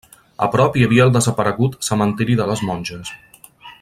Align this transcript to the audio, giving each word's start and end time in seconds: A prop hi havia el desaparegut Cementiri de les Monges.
A 0.45 0.47
prop 0.53 0.77
hi 0.79 0.85
havia 0.85 1.05
el 1.09 1.13
desaparegut 1.17 1.77
Cementiri 1.89 2.39
de 2.41 2.49
les 2.53 2.65
Monges. 2.71 3.13